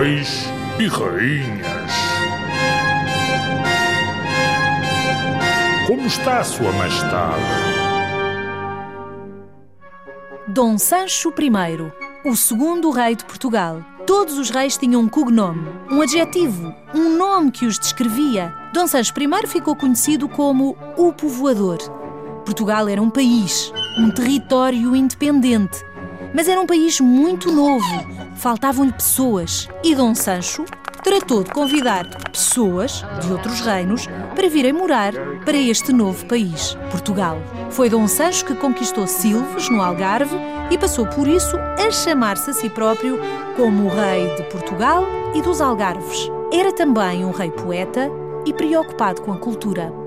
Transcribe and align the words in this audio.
reis 0.00 0.46
e 0.78 0.86
rainhas. 0.86 1.92
Como 5.86 6.06
está 6.06 6.42
Sua 6.42 6.72
Majestade? 6.72 7.42
Dom 10.48 10.78
Sancho 10.78 11.28
I, 11.38 12.28
o 12.30 12.34
segundo 12.34 12.90
rei 12.90 13.14
de 13.14 13.26
Portugal. 13.26 13.84
Todos 14.06 14.38
os 14.38 14.48
reis 14.48 14.78
tinham 14.78 15.02
um 15.02 15.08
cognome, 15.08 15.68
um 15.90 16.00
adjetivo, 16.00 16.74
um 16.94 17.18
nome 17.18 17.50
que 17.50 17.66
os 17.66 17.78
descrevia. 17.78 18.54
Dom 18.72 18.86
Sancho 18.86 19.12
I 19.18 19.46
ficou 19.46 19.76
conhecido 19.76 20.30
como 20.30 20.78
o 20.96 21.12
povoador. 21.12 21.76
Portugal 22.46 22.88
era 22.88 23.02
um 23.02 23.10
país, 23.10 23.70
um 23.98 24.10
território 24.10 24.96
independente, 24.96 25.84
mas 26.34 26.48
era 26.48 26.58
um 26.58 26.66
país 26.66 26.98
muito 27.00 27.52
novo. 27.52 28.19
Faltavam-lhe 28.40 28.92
pessoas 28.92 29.68
e 29.84 29.94
Dom 29.94 30.14
Sancho 30.14 30.64
tratou 31.04 31.44
de 31.44 31.50
convidar 31.50 32.06
pessoas 32.32 33.04
de 33.20 33.30
outros 33.30 33.60
reinos 33.60 34.06
para 34.34 34.48
virem 34.48 34.72
morar 34.72 35.12
para 35.44 35.58
este 35.58 35.92
novo 35.92 36.24
país, 36.24 36.74
Portugal. 36.90 37.36
Foi 37.68 37.90
Dom 37.90 38.08
Sancho 38.08 38.46
que 38.46 38.54
conquistou 38.54 39.06
Silves, 39.06 39.68
no 39.68 39.82
Algarve, 39.82 40.34
e 40.70 40.78
passou 40.78 41.06
por 41.08 41.28
isso 41.28 41.54
a 41.58 41.90
chamar-se 41.90 42.48
a 42.48 42.54
si 42.54 42.70
próprio 42.70 43.18
como 43.56 43.90
Rei 43.90 44.34
de 44.36 44.44
Portugal 44.44 45.04
e 45.34 45.42
dos 45.42 45.60
Algarves. 45.60 46.30
Era 46.50 46.72
também 46.72 47.26
um 47.26 47.32
rei 47.32 47.50
poeta 47.50 48.10
e 48.46 48.54
preocupado 48.54 49.20
com 49.20 49.34
a 49.34 49.38
cultura. 49.38 49.99